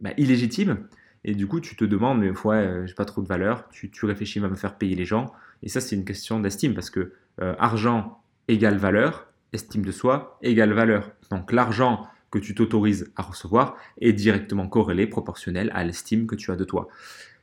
bah, 0.00 0.10
illégitime, 0.16 0.78
et 1.24 1.34
du 1.34 1.46
coup, 1.46 1.60
tu 1.60 1.76
te 1.76 1.84
demandes, 1.84 2.20
mais 2.20 2.30
ouais, 2.30 2.56
euh, 2.56 2.86
j'ai 2.86 2.94
pas 2.94 3.04
trop 3.04 3.22
de 3.22 3.26
valeur, 3.26 3.68
tu, 3.70 3.90
réfléchis 4.02 4.38
à 4.38 4.48
me 4.48 4.54
faire 4.54 4.76
payer 4.76 4.96
les 4.96 5.04
gens. 5.04 5.32
Et 5.62 5.68
ça, 5.68 5.80
c'est 5.80 5.94
une 5.94 6.04
question 6.04 6.40
d'estime 6.40 6.74
parce 6.74 6.90
que 6.90 7.12
euh, 7.42 7.54
argent 7.58 8.22
égale 8.48 8.78
valeur, 8.78 9.28
estime 9.52 9.84
de 9.84 9.92
soi 9.92 10.38
égale 10.42 10.72
valeur. 10.72 11.10
Donc 11.30 11.52
l'argent 11.52 12.06
que 12.30 12.38
tu 12.38 12.54
t'autorises 12.54 13.12
à 13.16 13.22
recevoir 13.22 13.76
est 14.00 14.12
directement 14.12 14.68
corrélé, 14.68 15.06
proportionnel 15.06 15.70
à 15.74 15.84
l'estime 15.84 16.26
que 16.26 16.36
tu 16.36 16.50
as 16.50 16.56
de 16.56 16.64
toi. 16.64 16.88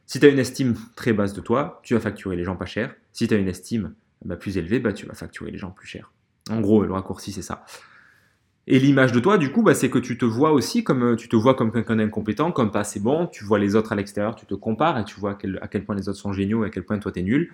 Si 0.05 0.19
tu 0.19 0.25
as 0.25 0.29
une 0.29 0.39
estime 0.39 0.75
très 0.95 1.13
basse 1.13 1.33
de 1.33 1.41
toi, 1.41 1.81
tu 1.83 1.93
vas 1.93 1.99
facturer 1.99 2.35
les 2.35 2.45
gens 2.45 2.55
pas 2.55 2.65
cher. 2.65 2.95
Si 3.11 3.27
tu 3.27 3.33
as 3.33 3.37
une 3.37 3.49
estime 3.49 3.93
bah, 4.23 4.37
plus 4.37 4.57
élevée, 4.57 4.79
bah, 4.79 4.93
tu 4.93 5.05
vas 5.05 5.13
facturer 5.13 5.51
les 5.51 5.57
gens 5.57 5.71
plus 5.71 5.87
cher. 5.87 6.11
En 6.49 6.61
gros, 6.61 6.83
le 6.83 6.93
raccourci, 6.93 7.33
c'est 7.33 7.41
ça. 7.41 7.65
Et 8.69 8.79
l'image 8.79 9.13
de 9.13 9.21
toi, 9.21 9.37
du 9.37 9.49
coup, 9.49 9.63
bah, 9.63 9.73
c'est 9.73 9.89
que 9.89 9.97
tu 9.97 10.17
te 10.17 10.25
vois 10.25 10.51
aussi 10.51 10.83
comme 10.83 11.13
euh, 11.13 11.15
tu 11.15 11.29
te 11.29 11.37
vois 11.37 11.55
comme 11.55 11.71
quelqu'un 11.71 11.95
d'incompétent, 11.95 12.51
comme 12.51 12.69
pas 12.69 12.81
assez 12.81 12.99
bon. 12.99 13.25
Tu 13.27 13.45
vois 13.45 13.59
les 13.59 13.75
autres 13.75 13.93
à 13.93 13.95
l'extérieur, 13.95 14.35
tu 14.35 14.45
te 14.45 14.53
compares 14.53 14.99
et 14.99 15.05
tu 15.05 15.17
vois 15.17 15.37
à 15.61 15.67
quel, 15.69 15.85
point 15.85 15.95
les 15.95 16.09
autres 16.09 16.19
sont 16.19 16.33
géniaux 16.33 16.65
et 16.65 16.67
à 16.67 16.69
quel 16.69 16.83
point 16.83 16.99
toi 16.99 17.13
t'es 17.13 17.21
nul. 17.21 17.53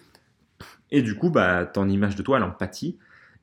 Et 0.90 1.04
du 1.04 1.16
coup, 1.16 1.30
bah, 1.30 1.68
ton 1.68 1.88
image 1.88 2.16
de 2.16 2.24
toi, 2.24 2.38
elle 2.38 2.44
en 2.44 2.50
pâtit. 2.50 2.98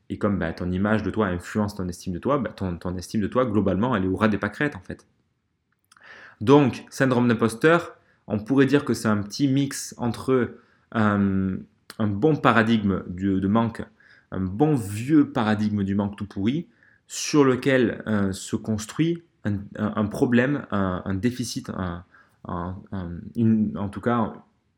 Et 0.09 0.19
comme 0.19 0.37
bah, 0.37 0.53
ton 0.53 0.69
image 0.73 1.05
de 1.05 1.11
toi 1.11 1.29
influence 1.29 1.77
ton 1.77 1.87
estime 1.87 2.13
de 2.13 2.19
toi, 2.19 2.43
ton, 2.57 2.97
estime 2.97 3.21
de 3.21 3.29
toi, 3.29 3.47
globalement, 3.47 3.95
elle 3.95 4.05
est 4.05 4.09
au 4.09 4.17
ras 4.17 4.27
des 4.27 4.39
pâquerettes, 4.39 4.75
en 4.75 4.81
fait. 4.81 5.07
Donc, 6.41 6.85
syndrome 6.91 7.29
d'imposteur, 7.29 7.97
on 8.27 8.41
pourrait 8.41 8.67
dire 8.67 8.85
que 8.85 8.95
c'est 8.95 9.09
un 9.09 9.23
petit 9.23 9.47
mix 9.47 9.95
entre 9.97 10.57
un, 10.91 11.59
un 12.01 12.07
bon 12.09 12.35
paradigme 12.35 13.05
de, 13.07 13.39
de 13.39 13.49
manque, 13.49 13.83
un 14.33 14.41
bon 14.41 14.75
vieux 14.75 15.31
paradigme 15.31 15.85
du 15.85 15.95
manque 15.95 16.17
tout 16.17 16.27
pourri, 16.27 16.67
sur 17.13 17.43
lequel 17.43 18.05
euh, 18.07 18.31
se 18.31 18.55
construit 18.55 19.25
un, 19.45 20.07
problème, 20.07 20.65
un, 20.71 21.15
déficit, 21.15 21.73
en 22.45 23.89
tout 23.91 24.01
cas 24.01 24.33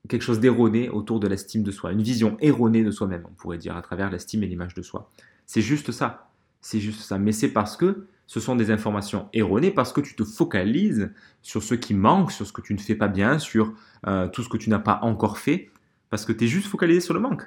quelque 0.09 0.23
chose 0.23 0.41
d'erroné 0.41 0.89
autour 0.89 1.21
de 1.21 1.29
l'estime 1.29 1.63
de 1.63 1.71
soi, 1.71 1.93
une 1.93 2.01
vision 2.01 2.39
erronée 2.41 2.85
de 2.85 2.91
soi-même, 2.91 3.25
on 3.31 3.35
pourrait 3.35 3.59
dire, 3.59 3.77
à 3.77 3.83
travers 3.83 4.11
l'estime 4.11 4.43
et 4.45 4.47
l'image 4.47 4.73
de 4.73 4.81
soi. 4.81 5.11
C'est 5.45 5.61
juste 5.61 5.93
ça, 5.93 6.31
c'est 6.63 6.81
juste 6.81 7.01
ça. 7.01 7.19
Mais 7.19 7.33
c'est 7.33 7.51
parce 7.51 7.77
que 7.77 8.07
ce 8.27 8.41
sont 8.41 8.57
des 8.57 8.71
informations 8.71 9.29
erronées, 9.35 9.71
parce 9.71 9.93
que 9.93 10.01
tu 10.01 10.15
te 10.15 10.25
focalises 10.25 11.13
sur 11.43 11.63
ce 11.63 11.75
qui 11.75 11.93
manque, 11.93 12.33
sur 12.33 12.47
ce 12.47 12.53
que 12.55 12.63
tu 12.63 12.73
ne 12.73 12.79
fais 12.79 12.95
pas 12.95 13.09
bien, 13.09 13.39
sur 13.39 13.75
euh, 14.07 14.27
tout 14.29 14.43
ce 14.43 14.49
que 14.49 14.57
tu 14.57 14.71
n'as 14.71 14.79
pas 14.79 15.01
encore 15.03 15.37
fait, 15.37 15.71
parce 16.09 16.25
que 16.25 16.33
tu 16.33 16.45
es 16.45 16.47
juste 16.47 16.69
focalisé 16.69 17.01
sur 17.01 17.13
le 17.13 17.21
manque. 17.21 17.43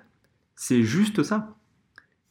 C'est 0.56 0.84
juste 0.84 1.24
ça. 1.24 1.56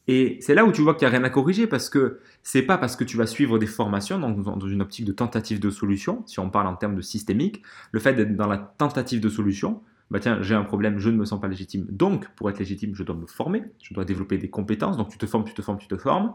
Et 0.07 0.39
c'est 0.41 0.55
là 0.55 0.65
où 0.65 0.73
tu 0.73 0.83
vois 0.83 0.95
qu'il 0.95 1.09
n'y 1.09 1.15
a 1.15 1.17
rien 1.17 1.25
à 1.25 1.31
corriger 1.31 1.67
parce 1.67 1.89
que 1.89 2.21
c'est 2.43 2.63
pas 2.63 2.77
parce 2.77 2.95
que 2.95 3.05
tu 3.05 3.17
vas 3.17 3.27
suivre 3.27 3.59
des 3.59 3.67
formations 3.67 4.19
dans, 4.19 4.61
une 4.61 4.83
optique 4.83 5.07
de 5.07 5.13
tentative 5.13 5.61
de 5.61 5.71
solution, 5.71 6.23
si 6.27 6.41
on 6.41 6.51
parle 6.51 6.67
en 6.67 6.77
termes 6.77 6.95
de 6.95 7.01
systémique, 7.01 7.63
le 7.93 8.01
fait 8.01 8.15
d'être 8.15 8.37
dans 8.37 8.47
la 8.47 8.59
tentative 8.59 9.21
de 9.21 9.29
solution, 9.31 9.83
bah 10.11 10.21
tiens, 10.21 10.43
j'ai 10.43 10.55
un 10.55 10.65
problème, 10.65 10.99
je 10.99 11.09
ne 11.09 11.17
me 11.17 11.25
sens 11.25 11.41
pas 11.41 11.49
légitime. 11.49 11.87
Donc, 11.89 12.29
pour 12.37 12.51
être 12.51 12.59
légitime, 12.59 12.95
je 12.95 13.03
dois 13.03 13.17
me 13.17 13.27
former, 13.27 13.65
je 13.83 13.95
dois 13.95 14.05
développer 14.05 14.37
des 14.37 14.51
compétences. 14.51 14.99
Donc, 14.99 15.09
tu 15.09 15.17
te 15.17 15.25
formes, 15.25 15.45
tu 15.45 15.55
te 15.55 15.63
formes, 15.63 15.79
tu 15.79 15.89
te 15.89 15.97
formes. 15.97 16.35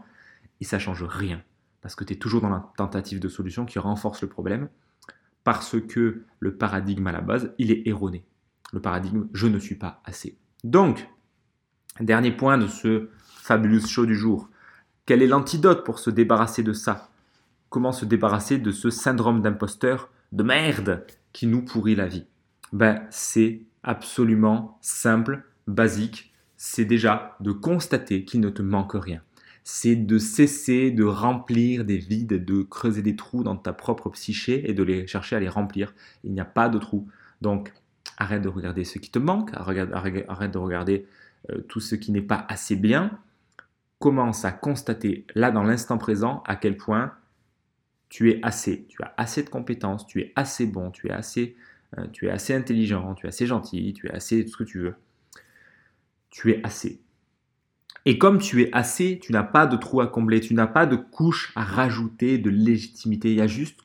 Et 0.60 0.66
ça 0.66 0.80
change 0.80 1.04
rien. 1.04 1.44
Parce 1.82 1.96
que 1.96 2.04
tu 2.04 2.14
es 2.14 2.16
toujours 2.16 2.42
dans 2.42 2.50
la 2.50 2.72
tentative 2.76 3.20
de 3.20 3.30
solution 3.30 3.66
qui 3.66 3.78
renforce 3.78 4.22
le 4.22 4.28
problème. 4.28 4.70
Parce 5.44 5.80
que 5.80 6.24
le 6.40 6.56
paradigme 6.56 7.06
à 7.08 7.12
la 7.12 7.22
base, 7.22 7.54
il 7.60 7.72
est 7.72 7.88
erroné. 7.88 8.26
Le 8.74 8.82
paradigme, 8.82 9.28
je 9.34 9.48
ne 9.48 9.60
suis 9.60 9.76
pas 9.76 10.02
assez. 10.04 10.38
Donc, 10.64 11.08
dernier 12.00 12.32
point 12.32 12.58
de 12.58 12.68
ce 12.68 13.10
fabuleux 13.24 13.80
show 13.80 14.06
du 14.06 14.16
jour. 14.16 14.50
Quel 15.06 15.22
est 15.22 15.28
l'antidote 15.28 15.86
pour 15.86 16.00
se 16.00 16.10
débarrasser 16.10 16.64
de 16.64 16.74
ça? 16.74 17.10
Comment 17.70 17.92
se 17.92 18.06
débarrasser 18.06 18.58
de 18.58 18.72
ce 18.72 18.90
syndrome 18.90 19.42
d'imposteur 19.42 20.10
de 20.32 20.44
merde 20.44 21.06
qui 21.34 21.48
nous 21.48 21.64
pourrit 21.64 21.96
la 21.96 22.08
vie? 22.08 22.26
Ben, 22.74 23.02
C'est 23.10 23.62
absolument 23.84 24.78
simple, 24.82 25.44
basique. 25.68 26.34
C'est 26.58 26.86
déjà 26.86 27.36
de 27.40 27.52
constater 27.52 28.26
qu'il 28.26 28.42
ne 28.42 28.50
te 28.50 28.62
manque 28.62 28.94
rien. 28.94 29.22
C'est 29.64 29.96
de 29.96 30.18
cesser 30.18 30.92
de 30.92 31.04
remplir 31.04 31.86
des 31.86 31.98
vides, 31.98 32.44
de 32.44 32.64
creuser 32.64 33.02
des 33.02 33.16
trous 33.16 33.44
dans 33.44 33.56
ta 33.56 33.72
propre 33.72 34.10
psyché 34.10 34.70
et 34.70 34.74
de 34.74 34.84
les 34.84 35.06
chercher 35.06 35.36
à 35.36 35.40
les 35.40 35.50
remplir. 35.50 35.94
Il 36.24 36.34
n'y 36.34 36.40
a 36.40 36.46
pas 36.46 36.70
de 36.70 36.80
trous. 36.80 37.08
Donc, 37.42 37.72
arrête 38.18 38.42
de 38.42 38.50
regarder 38.50 38.84
ce 38.84 39.00
qui 39.00 39.12
te 39.12 39.20
manque, 39.20 39.52
arrête 39.54 40.52
de 40.52 40.58
regarder 40.58 41.06
tout 41.68 41.80
ce 41.80 41.96
qui 41.96 42.12
n'est 42.12 42.22
pas 42.22 42.46
assez 42.50 42.76
bien. 42.76 43.20
Commence 44.00 44.46
à 44.46 44.52
constater 44.52 45.26
là 45.36 45.52
dans 45.52 45.64
l'instant 45.64 45.98
présent 45.98 46.44
à 46.46 46.56
quel 46.56 46.78
point 46.78 47.14
tu 48.10 48.32
es 48.32 48.40
assez, 48.44 48.86
tu 48.90 49.04
as 49.04 49.14
assez 49.18 49.44
de 49.44 49.50
compétences, 49.50 50.08
tu 50.08 50.22
es 50.22 50.34
assez 50.36 50.66
bon, 50.66 50.90
tu 50.90 51.08
es 51.08 51.12
assez, 51.12 51.56
euh, 51.98 52.08
tu 52.12 52.28
es 52.28 52.30
assez 52.32 52.54
intelligent, 52.56 53.14
tu 53.14 53.26
es 53.26 53.30
assez 53.30 53.46
gentil, 53.46 53.94
tu 53.94 54.08
es 54.08 54.12
assez 54.12 54.44
tout 54.46 54.52
ce 54.52 54.58
que 54.58 54.64
tu 54.64 54.80
veux. 54.80 54.96
Tu 56.30 56.52
es 56.52 56.62
assez. 56.64 57.02
Et 58.06 58.18
comme 58.18 58.40
tu 58.40 58.64
es 58.64 58.70
assez, 58.74 59.20
tu 59.22 59.32
n'as 59.32 59.44
pas 59.44 59.68
de 59.68 59.78
trou 59.78 60.02
à 60.02 60.08
combler, 60.08 60.40
tu 60.40 60.54
n'as 60.54 60.68
pas 60.68 60.86
de 60.86 60.96
couche 60.96 61.52
à 61.56 61.64
rajouter 61.64 62.38
de 62.38 62.50
légitimité. 62.50 63.32
Il 63.32 63.38
y 63.38 63.42
a 63.42 63.48
juste 63.48 63.82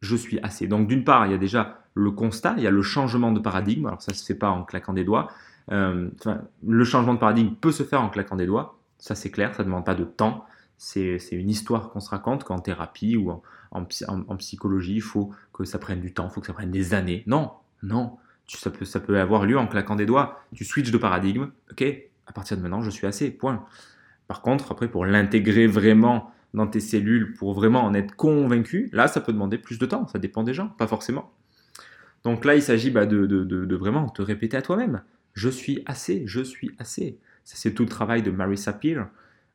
je 0.00 0.16
suis 0.16 0.38
assez. 0.40 0.66
Donc 0.66 0.88
d'une 0.88 1.04
part, 1.04 1.26
il 1.26 1.32
y 1.32 1.34
a 1.34 1.38
déjà 1.38 1.78
le 1.94 2.10
constat, 2.10 2.54
il 2.56 2.62
y 2.62 2.66
a 2.66 2.70
le 2.70 2.82
changement 2.82 3.32
de 3.32 3.40
paradigme. 3.40 3.86
Alors 3.86 4.02
ça 4.02 4.12
ne 4.12 4.16
se 4.16 4.24
fait 4.24 4.34
pas 4.34 4.50
en 4.50 4.64
claquant 4.64 4.92
des 4.92 5.04
doigts. 5.04 5.30
Euh, 5.70 6.10
le 6.66 6.84
changement 6.84 7.14
de 7.14 7.18
paradigme 7.18 7.54
peut 7.54 7.72
se 7.72 7.82
faire 7.82 8.02
en 8.02 8.08
claquant 8.08 8.36
des 8.36 8.46
doigts. 8.46 8.78
Ça 8.98 9.14
c'est 9.14 9.30
clair, 9.30 9.54
ça 9.54 9.62
ne 9.62 9.68
demande 9.68 9.84
pas 9.84 9.94
de 9.94 10.04
temps 10.04 10.46
c'est 10.80 11.18
une 11.32 11.50
histoire 11.50 11.90
qu'on 11.90 12.00
se 12.00 12.08
raconte 12.08 12.44
qu'en 12.44 12.58
thérapie 12.58 13.14
ou 13.14 13.30
en, 13.70 14.36
psychologie, 14.36 14.94
il 14.94 15.02
faut 15.02 15.30
que 15.52 15.64
ça 15.64 15.78
prenne 15.78 16.00
du 16.00 16.14
temps, 16.14 16.26
il 16.28 16.32
faut 16.32 16.40
que 16.40 16.46
ça 16.46 16.54
prenne 16.54 16.70
des 16.70 16.94
années. 16.94 17.22
Non, 17.26 17.52
non, 17.82 18.16
ça, 18.48 18.70
peut, 18.70 18.86
ça 18.86 18.98
peut 18.98 19.20
avoir 19.20 19.44
lieu 19.44 19.58
en 19.58 19.66
claquant 19.66 19.94
des 19.94 20.06
doigts. 20.06 20.40
Tu 20.54 20.64
switches 20.64 20.90
de 20.90 20.96
paradigme, 20.96 21.50
ok, 21.70 21.84
à 22.26 22.32
partir 22.32 22.56
de 22.56 22.62
maintenant, 22.62 22.80
je 22.80 22.88
suis 22.88 23.06
assez, 23.06 23.30
point. 23.30 23.62
Par 24.26 24.40
contre, 24.40 24.72
après, 24.72 24.88
pour 24.88 25.04
l'intégrer 25.04 25.66
vraiment 25.66 26.32
dans 26.54 26.66
tes 26.66 26.80
cellules, 26.80 27.34
pour 27.34 27.52
vraiment 27.52 27.84
en 27.84 27.92
être 27.92 28.16
convaincu, 28.16 28.88
là, 28.92 29.06
ça 29.06 29.20
peut 29.20 29.34
demander 29.34 29.58
plus 29.58 29.78
de 29.78 29.84
temps, 29.84 30.08
ça 30.08 30.18
dépend 30.18 30.44
des 30.44 30.54
gens, 30.54 30.68
pas 30.68 30.86
forcément. 30.86 31.30
Donc 32.24 32.46
là, 32.46 32.54
il 32.54 32.62
s'agit 32.62 32.90
bah, 32.90 33.04
de, 33.04 33.26
de, 33.26 33.76
vraiment 33.76 34.08
te 34.08 34.22
répéter 34.22 34.56
à 34.56 34.62
toi-même. 34.62 35.02
Je 35.34 35.48
suis 35.48 35.82
assez, 35.86 36.24
je 36.26 36.40
suis 36.40 36.72
assez. 36.78 37.18
C'est 37.44 37.74
tout 37.74 37.82
le 37.82 37.88
travail 37.88 38.22
de 38.22 38.30
Mary 38.30 38.56
Sapir, 38.56 39.08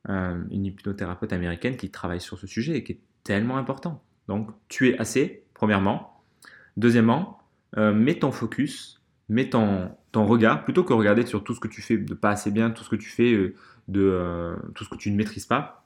euh, 0.10 0.42
une 0.52 0.66
hypnothérapeute 0.66 1.34
américaine 1.34 1.78
qui 1.78 1.90
travaille 1.90 2.22
sur 2.22 2.38
ce 2.38 2.48
sujet 2.48 2.78
et 2.78 2.84
qui 2.84 2.94
est 2.94 3.00
tellement 3.24 3.58
important. 3.58 4.04
Donc, 4.28 4.50
tu 4.68 4.90
es 4.90 4.98
assez, 4.98 5.44
premièrement. 5.54 6.22
Deuxièmement, 6.78 7.40
euh, 7.78 7.94
mets 7.94 8.20
ton 8.20 8.32
focus, 8.32 9.02
mets 9.30 9.50
ton, 9.50 9.92
ton, 10.12 10.26
regard, 10.26 10.64
plutôt 10.64 10.84
que 10.84 10.94
regarder 10.94 11.26
sur 11.26 11.44
tout 11.44 11.54
ce 11.54 11.60
que 11.60 11.68
tu 11.68 11.82
fais 11.82 11.98
de 11.98 12.14
pas 12.14 12.32
assez 12.32 12.52
bien, 12.52 12.72
tout 12.72 12.84
ce 12.84 12.90
que 12.90 12.96
tu 12.96 13.10
fais 13.10 13.34
euh, 13.34 13.56
de 13.88 14.56
tout 14.74 14.84
ce 14.84 14.90
que 14.90 14.98
tu 14.98 15.12
ne 15.12 15.16
maîtrises 15.16 15.46
pas, 15.46 15.86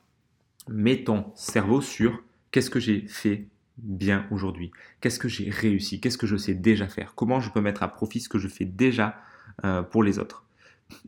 mets 0.68 1.04
ton 1.04 1.32
cerveau 1.36 1.82
sur 1.82 2.24
qu'est-ce 2.52 2.70
que 2.70 2.80
j'ai 2.80 3.08
fait 3.08 3.48
bien 3.78 4.26
aujourd'hui, 4.32 4.72
qu'est-ce 5.02 5.20
que 5.20 5.28
j'ai 5.28 5.50
réussi, 5.50 6.00
qu'est-ce 6.00 6.18
que 6.18 6.28
je 6.28 6.38
sais 6.38 6.54
déjà 6.54 6.88
faire, 6.88 7.14
comment 7.16 7.40
je 7.40 7.52
peux 7.52 7.62
mettre 7.62 7.84
à 7.84 7.88
profit 7.88 8.20
ce 8.20 8.30
que 8.30 8.40
je 8.40 8.48
fais 8.48 8.66
déjà 8.66 9.22
pour 9.92 10.04
les 10.04 10.20
autres. 10.20 10.46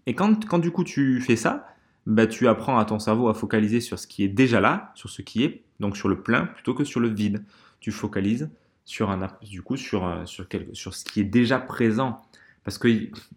Et 0.05 0.15
quand, 0.15 0.47
quand 0.47 0.59
du 0.59 0.71
coup 0.71 0.83
tu 0.83 1.21
fais 1.21 1.35
ça, 1.35 1.67
bah, 2.05 2.27
tu 2.27 2.47
apprends 2.47 2.77
à 2.77 2.85
ton 2.85 2.99
cerveau 2.99 3.29
à 3.29 3.33
focaliser 3.33 3.79
sur 3.79 3.99
ce 3.99 4.07
qui 4.07 4.23
est 4.23 4.27
déjà 4.27 4.59
là, 4.59 4.91
sur 4.95 5.09
ce 5.09 5.21
qui 5.21 5.43
est, 5.43 5.63
donc 5.79 5.97
sur 5.97 6.09
le 6.09 6.21
plein, 6.21 6.45
plutôt 6.45 6.73
que 6.73 6.83
sur 6.83 6.99
le 6.99 7.09
vide. 7.09 7.43
Tu 7.79 7.91
focalises 7.91 8.49
sur, 8.85 9.09
un, 9.09 9.27
du 9.41 9.61
coup, 9.61 9.77
sur, 9.77 10.05
euh, 10.05 10.25
sur, 10.25 10.45
sur 10.73 10.93
ce 10.93 11.05
qui 11.05 11.19
est 11.19 11.25
déjà 11.25 11.59
présent. 11.59 12.21
Parce 12.63 12.77
que 12.77 12.87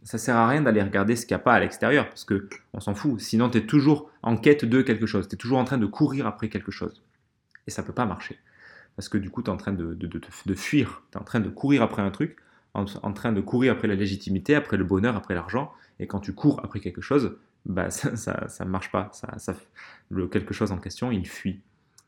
ça 0.02 0.18
sert 0.18 0.36
à 0.36 0.46
rien 0.46 0.60
d'aller 0.60 0.82
regarder 0.82 1.16
ce 1.16 1.24
qu'il 1.24 1.34
n'y 1.34 1.40
a 1.40 1.44
pas 1.44 1.54
à 1.54 1.60
l'extérieur, 1.60 2.08
parce 2.08 2.24
que 2.24 2.48
on 2.74 2.80
s'en 2.80 2.94
fout. 2.94 3.18
Sinon, 3.20 3.48
tu 3.48 3.58
es 3.58 3.66
toujours 3.66 4.10
en 4.22 4.36
quête 4.36 4.66
de 4.66 4.82
quelque 4.82 5.06
chose. 5.06 5.28
Tu 5.28 5.34
es 5.34 5.38
toujours 5.38 5.58
en 5.58 5.64
train 5.64 5.78
de 5.78 5.86
courir 5.86 6.26
après 6.26 6.50
quelque 6.50 6.70
chose. 6.70 7.02
Et 7.66 7.70
ça 7.70 7.80
ne 7.80 7.86
peut 7.86 7.94
pas 7.94 8.04
marcher. 8.04 8.38
Parce 8.96 9.08
que 9.08 9.16
du 9.16 9.30
coup, 9.30 9.42
tu 9.42 9.48
es 9.48 9.52
en 9.52 9.56
train 9.56 9.72
de, 9.72 9.94
de, 9.94 10.06
de, 10.06 10.20
de 10.44 10.54
fuir. 10.54 11.02
Tu 11.10 11.16
es 11.16 11.20
en 11.20 11.24
train 11.24 11.40
de 11.40 11.48
courir 11.48 11.82
après 11.82 12.02
un 12.02 12.10
truc, 12.10 12.36
en, 12.74 13.12
train 13.12 13.32
de 13.32 13.40
courir 13.40 13.72
après 13.72 13.88
la 13.88 13.94
légitimité, 13.94 14.54
après 14.54 14.76
le 14.76 14.84
bonheur, 14.84 15.16
après 15.16 15.34
l'argent. 15.34 15.72
Et 16.00 16.06
quand 16.06 16.20
tu 16.20 16.34
cours 16.34 16.60
après 16.64 16.80
quelque 16.80 17.00
chose, 17.00 17.36
bah, 17.66 17.90
ça 17.90 18.46
ne 18.60 18.68
marche 18.68 18.90
pas. 18.90 19.10
Ça, 19.12 19.54
le 20.10 20.26
quelque 20.26 20.52
chose 20.52 20.72
en 20.72 20.78
question, 20.78 21.10
il 21.10 21.26
fuit. 21.26 21.60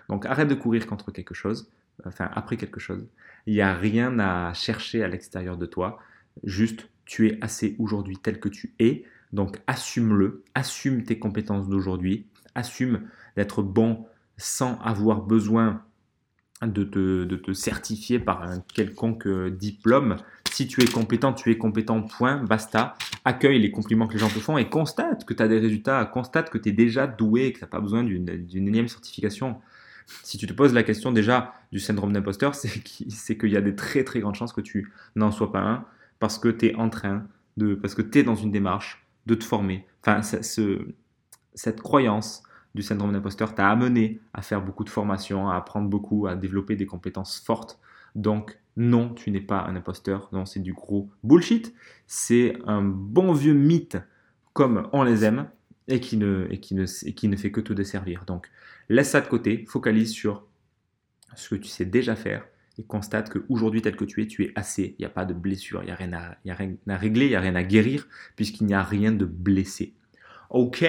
Donc 0.09 0.27
arrête 0.27 0.49
de 0.49 0.55
courir 0.55 0.87
contre 0.87 1.11
quelque 1.11 1.35
chose, 1.35 1.71
enfin 2.05 2.29
après 2.35 2.57
quelque 2.57 2.81
chose. 2.81 3.07
Il 3.47 3.55
n'y 3.55 3.61
a 3.61 3.75
rien 3.75 4.19
à 4.19 4.53
chercher 4.55 5.03
à 5.03 5.09
l'extérieur 5.09 5.57
de 5.57 5.67
toi. 5.67 5.99
Juste, 6.45 6.89
tu 7.05 7.29
es 7.29 7.39
assez 7.41 7.77
aujourd'hui 7.79 8.17
tel 8.19 8.41
que 8.41 8.49
tu 8.49 8.75
es. 8.79 9.05
Donc 9.33 9.61
assume-le, 9.67 10.45
assume 10.55 11.05
tes 11.05 11.19
compétences 11.19 11.69
d'aujourd'hui, 11.69 12.27
assume 12.55 13.09
d'être 13.37 13.63
bon 13.63 14.07
sans 14.37 14.79
avoir 14.81 15.23
besoin 15.23 15.83
de 16.63 16.85
te, 16.85 17.25
de 17.25 17.37
te, 17.37 17.53
certifier 17.53 18.19
par 18.19 18.43
un 18.43 18.61
quelconque 18.61 19.29
diplôme. 19.29 20.17
Si 20.57 20.67
tu 20.67 20.83
es 20.83 20.87
compétent, 20.87 21.35
tu 21.35 21.51
es 21.51 21.59
compétent, 21.59 22.01
point, 22.01 22.43
basta. 22.43 22.97
Accueille 23.27 23.59
les 23.59 23.71
compliments 23.71 24.07
que 24.07 24.15
les 24.15 24.19
gens 24.19 24.31
te 24.31 24.39
font 24.39 24.57
et 24.57 24.71
constate 24.71 25.27
que 25.27 25.35
tu 25.35 25.43
as 25.43 25.49
des 25.49 25.59
résultats, 25.59 26.03
constate 26.07 26.49
que 26.49 26.57
tu 26.57 26.71
es 26.71 26.73
déjà 26.73 27.07
doué, 27.07 27.53
que 27.53 27.59
tu 27.59 27.65
n'as 27.65 27.69
pas 27.69 27.81
besoin 27.81 28.03
d'une 28.03 28.67
énième 28.67 28.89
certification. 28.89 29.61
Si 30.23 30.39
tu 30.39 30.47
te 30.47 30.55
poses 30.55 30.73
la 30.73 30.83
question 30.83 31.13
déjà 31.13 31.53
du 31.73 31.79
syndrome 31.79 32.15
d'imposteur, 32.15 32.55
c'est 32.55 33.37
qu'il 33.37 33.51
y 33.51 33.57
a 33.59 33.61
des 33.61 33.77
très 33.77 34.03
très 34.03 34.21
grandes 34.21 34.35
chances 34.35 34.55
que 34.55 34.63
tu 34.63 34.91
n'en 35.15 35.31
sois 35.31 35.53
pas 35.53 35.61
un 35.61 35.85
parce 36.21 36.39
que 36.39 36.49
tu 36.49 36.69
es 36.69 36.75
en 36.77 36.89
train 36.89 37.27
de, 37.59 37.75
parce 37.75 37.95
que 37.95 38.01
tu 38.01 38.21
es 38.21 38.23
dans 38.23 38.35
une 38.35 38.51
démarche 38.51 39.07
de 39.27 39.35
te 39.35 39.45
former. 39.45 39.87
Enfin, 40.01 40.23
ce, 40.23 40.87
cette 41.53 41.83
croyance 41.83 42.43
du 42.75 42.81
syndrome 42.81 43.13
d'imposteur 43.13 43.55
t'a 43.55 43.69
amené 43.69 44.21
à 44.33 44.41
faire 44.41 44.63
beaucoup 44.63 44.85
de 44.85 44.91
formations, 44.91 45.51
à 45.51 45.57
apprendre 45.57 45.91
beaucoup, 45.91 46.27
à 46.27 46.35
développer 46.35 46.77
des 46.77 46.87
compétences 46.87 47.39
fortes. 47.45 47.79
Donc, 48.15 48.59
non, 48.77 49.15
tu 49.15 49.31
n'es 49.31 49.41
pas 49.41 49.63
un 49.63 49.75
imposteur, 49.75 50.29
non, 50.33 50.45
c'est 50.45 50.61
du 50.61 50.73
gros 50.73 51.09
bullshit. 51.25 51.75
C'est 52.07 52.57
un 52.67 52.83
bon 52.83 53.33
vieux 53.33 53.55
mythe 53.55 53.97
comme 54.53 54.89
on 54.93 55.03
les 55.03 55.25
aime 55.25 55.49
et 55.89 56.01
qui 56.01 56.17
ne, 56.17 56.47
et 56.51 56.61
qui 56.61 56.75
ne, 56.75 56.85
qui 56.85 57.29
ne 57.29 57.37
fait 57.37 57.51
que 57.51 57.61
te 57.61 57.73
desservir. 57.73 58.25
Donc, 58.27 58.51
laisse 58.89 59.11
ça 59.11 59.21
de 59.21 59.29
côté, 59.29 59.65
focalise 59.67 60.11
sur 60.11 60.47
ce 61.35 61.51
que 61.51 61.55
tu 61.57 61.69
sais 61.69 61.85
déjà 61.85 62.17
faire 62.17 62.47
et 62.79 62.85
constate 62.85 63.31
qu'aujourd'hui, 63.31 63.81
tel 63.81 63.97
que 63.97 64.05
tu 64.05 64.23
es, 64.23 64.27
tu 64.27 64.45
es 64.45 64.53
assez. 64.55 64.95
Il 64.99 65.03
n'y 65.03 65.07
a 65.07 65.11
pas 65.11 65.25
de 65.25 65.33
blessure, 65.33 65.83
il 65.83 65.87
n'y 65.87 65.93
a, 65.93 65.95
rien 65.95 66.13
à, 66.13 66.37
a 66.47 66.55
rien 66.55 66.75
à 66.89 66.97
régler, 66.97 67.27
il 67.27 67.31
n'y 67.31 67.37
a 67.37 67.41
rien 67.41 67.55
à 67.55 67.63
guérir, 67.63 68.07
puisqu'il 68.37 68.67
n'y 68.67 68.75
a 68.75 68.83
rien 68.83 69.13
de 69.13 69.25
blessé. 69.25 69.95
Ok 70.51 70.85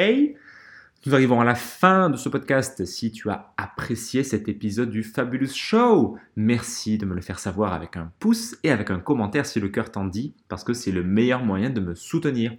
nous 1.06 1.13
arrivons 1.13 1.39
à 1.39 1.46
la 1.46 1.56
fin 1.56 2.10
de 2.10 2.18
ce 2.18 2.27
podcast. 2.27 2.84
Si 2.86 3.12
tu 3.12 3.30
as 3.30 3.54
apprécié 3.56 4.24
cet 4.24 4.50
épisode 4.50 4.89
du 4.89 5.04
Fabulous 5.04 5.54
Show, 5.54 6.18
merci 6.36 6.98
de 6.98 7.06
me 7.06 7.13
le 7.13 7.22
faire 7.22 7.39
savoir 7.39 7.74
avec 7.74 7.96
un 7.96 8.12
pouce 8.20 8.58
et 8.63 8.72
avec 8.72 8.89
un 8.89 9.00
commentaire 9.00 9.46
si 9.46 9.60
le 9.60 9.70
cœur 9.70 9.92
t'en 9.92 10.06
dit, 10.06 10.34
parce 10.50 10.63
que 10.63 10.74
c'est 10.74 10.92
le 10.92 11.04
meilleur 11.04 11.46
moyen 11.46 11.70
de 11.70 11.80
me 11.80 11.96
soutenir. 11.96 12.54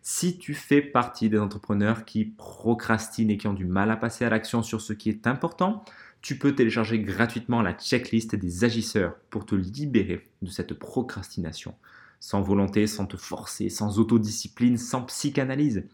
Si 0.00 0.38
tu 0.38 0.54
fais 0.54 0.80
partie 0.80 1.28
des 1.28 1.38
entrepreneurs 1.38 2.04
qui 2.04 2.24
procrastinent 2.24 3.30
et 3.30 3.36
qui 3.36 3.46
ont 3.46 3.54
du 3.54 3.66
mal 3.66 3.90
à 3.90 3.96
passer 3.96 4.24
à 4.24 4.30
l'action 4.30 4.62
sur 4.62 4.80
ce 4.80 4.94
qui 4.94 5.08
est 5.10 5.26
important, 5.26 5.84
tu 6.22 6.38
peux 6.38 6.54
télécharger 6.54 6.98
gratuitement 6.98 7.62
la 7.62 7.74
checklist 7.74 8.34
des 8.34 8.64
agisseurs 8.64 9.14
pour 9.30 9.44
te 9.44 9.54
libérer 9.54 10.28
de 10.40 10.50
cette 10.50 10.74
procrastination. 10.74 11.74
Sans 12.20 12.40
volonté, 12.40 12.86
sans 12.86 13.06
te 13.06 13.16
forcer, 13.16 13.68
sans 13.68 13.98
autodiscipline, 13.98 14.78
sans 14.78 15.02
psychanalyse 15.02 15.84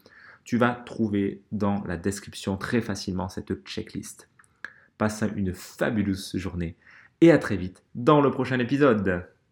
tu 0.49 0.57
vas 0.57 0.71
trouver 0.71 1.43
dans 1.51 1.83
la 1.85 1.95
description 1.95 2.57
très 2.57 2.81
facilement 2.81 3.29
cette 3.29 3.53
checklist. 3.65 4.29
Passe 4.97 5.23
une 5.35 5.53
fabuleuse 5.53 6.35
journée 6.37 6.75
et 7.21 7.31
à 7.31 7.37
très 7.37 7.55
vite 7.55 7.83
dans 7.93 8.19
le 8.19 8.31
prochain 8.31 8.57
épisode. 8.57 9.29